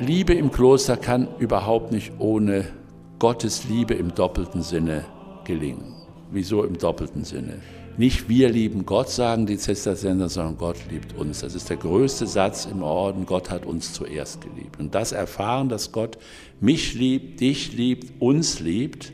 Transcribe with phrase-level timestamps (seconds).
[0.00, 2.66] Liebe im Kloster kann überhaupt nicht ohne
[3.18, 5.04] Gottes Liebe im doppelten Sinne
[5.44, 5.94] gelingen.
[6.30, 7.60] Wieso im doppelten Sinne?
[7.96, 11.40] Nicht wir lieben Gott, sagen die Zisterzienser, sondern Gott liebt uns.
[11.40, 13.24] Das ist der größte Satz im Orden.
[13.24, 14.80] Gott hat uns zuerst geliebt.
[14.80, 16.18] Und das erfahren, dass Gott
[16.60, 19.12] mich liebt, dich liebt, uns liebt,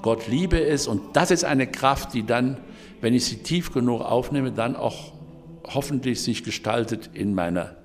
[0.00, 0.86] Gott Liebe ist.
[0.86, 2.56] Und das ist eine Kraft, die dann,
[3.02, 5.12] wenn ich sie tief genug aufnehme, dann auch
[5.64, 7.76] hoffentlich sich gestaltet in meiner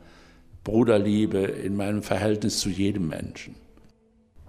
[0.68, 3.56] Bruderliebe, in meinem Verhältnis zu jedem Menschen.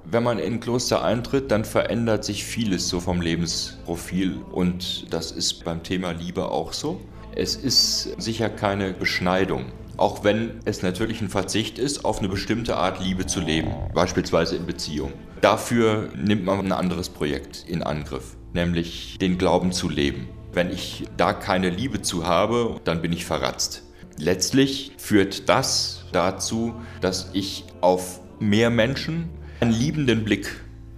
[0.04, 5.64] Wenn man in Kloster eintritt, dann verändert sich vieles so vom Lebensprofil und das ist
[5.64, 7.00] beim Thema Liebe auch so.
[7.36, 12.76] Es ist sicher keine Beschneidung, auch wenn es natürlich ein Verzicht ist, auf eine bestimmte
[12.76, 15.12] Art Liebe zu leben, beispielsweise in Beziehung.
[15.40, 20.26] Dafür nimmt man ein anderes Projekt in Angriff, nämlich den Glauben zu leben.
[20.52, 23.84] Wenn ich da keine Liebe zu habe, dann bin ich verratzt.
[24.18, 29.28] Letztlich führt das dazu, dass ich auf mehr Menschen
[29.60, 30.48] einen liebenden Blick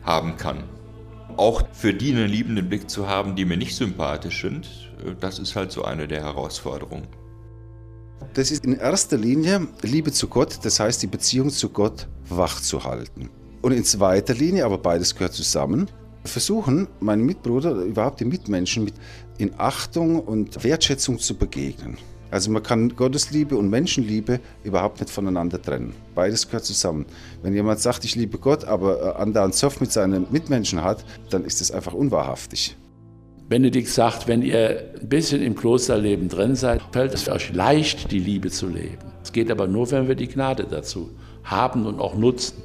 [0.02, 0.64] haben kann.
[1.36, 4.68] Auch für die einen liebenden Blick zu haben, die mir nicht sympathisch sind,
[5.20, 7.06] das ist halt so eine der Herausforderungen.
[8.34, 12.60] Das ist in erster Linie Liebe zu Gott, das heißt die Beziehung zu Gott wach
[12.60, 13.30] zu halten.
[13.62, 15.90] Und in zweiter Linie, aber beides gehört zusammen,
[16.24, 18.94] versuchen, meinen Mitbruder, überhaupt die Mitmenschen mit
[19.38, 21.96] in Achtung und Wertschätzung zu begegnen.
[22.30, 25.94] Also man kann Gottesliebe und Menschenliebe überhaupt nicht voneinander trennen.
[26.14, 27.06] Beides gehört zusammen.
[27.42, 31.44] Wenn jemand sagt, ich liebe Gott, aber äh, andauernd Zoff mit seinen Mitmenschen hat, dann
[31.44, 32.76] ist das einfach unwahrhaftig.
[33.48, 38.20] Benedikt sagt, wenn ihr ein bisschen im Klosterleben drin seid, fällt es euch leicht, die
[38.20, 39.10] Liebe zu leben.
[39.24, 41.10] Es geht aber nur, wenn wir die Gnade dazu
[41.42, 42.62] haben und auch nutzen.